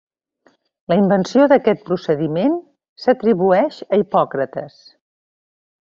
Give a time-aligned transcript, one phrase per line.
[0.91, 2.57] La invenció d'aquest procediment
[3.05, 4.85] s'atribueix a Hipòcrates.